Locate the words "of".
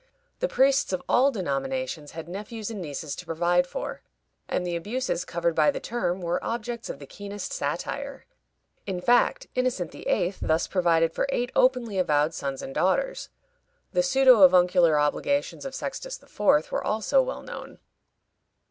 0.93-1.03, 6.89-6.97, 15.65-15.75